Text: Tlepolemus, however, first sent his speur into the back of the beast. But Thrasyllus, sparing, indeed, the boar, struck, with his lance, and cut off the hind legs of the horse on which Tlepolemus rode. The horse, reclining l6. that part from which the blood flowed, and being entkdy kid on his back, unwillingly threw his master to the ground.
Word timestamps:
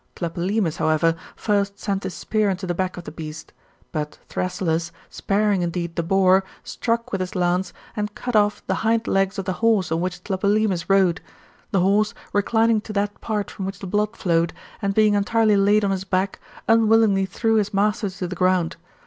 Tlepolemus, 0.15 0.77
however, 0.77 1.15
first 1.35 1.77
sent 1.77 2.01
his 2.01 2.15
speur 2.15 2.49
into 2.49 2.65
the 2.65 2.73
back 2.73 2.97
of 2.97 3.03
the 3.03 3.11
beast. 3.11 3.53
But 3.91 4.17
Thrasyllus, 4.29 4.91
sparing, 5.11 5.61
indeed, 5.61 5.95
the 5.95 6.01
boar, 6.01 6.43
struck, 6.63 7.11
with 7.11 7.21
his 7.21 7.35
lance, 7.35 7.71
and 7.95 8.15
cut 8.15 8.35
off 8.35 8.65
the 8.65 8.73
hind 8.81 9.05
legs 9.07 9.37
of 9.37 9.45
the 9.45 9.53
horse 9.61 9.91
on 9.91 10.01
which 10.01 10.23
Tlepolemus 10.23 10.89
rode. 10.89 11.21
The 11.69 11.81
horse, 11.81 12.15
reclining 12.33 12.81
l6. 12.81 12.95
that 12.95 13.21
part 13.21 13.51
from 13.51 13.65
which 13.65 13.77
the 13.77 13.85
blood 13.85 14.17
flowed, 14.17 14.53
and 14.81 14.95
being 14.95 15.13
entkdy 15.13 15.67
kid 15.81 15.85
on 15.85 15.91
his 15.91 16.03
back, 16.03 16.39
unwillingly 16.67 17.27
threw 17.27 17.57
his 17.57 17.71
master 17.71 18.09
to 18.09 18.27
the 18.27 18.35
ground. 18.35 18.77